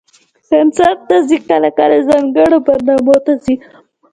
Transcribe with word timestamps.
کنسرټ 0.49 0.97
ته 1.09 1.15
ځئ؟ 1.27 1.37
کله 1.49 1.69
کله، 1.77 1.97
ځانګړو 2.09 2.57
برنامو 2.65 3.15
ته 3.25 3.33
ځم 3.43 3.57